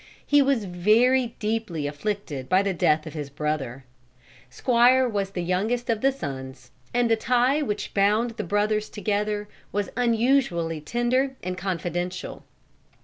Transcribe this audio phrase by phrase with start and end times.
[0.25, 3.85] He was very deeply afflicted by the death of his brother.
[4.49, 9.47] Squire was the youngest of the sons, and the tie which bound the brothers together
[9.71, 12.43] was unusually tender and confidential.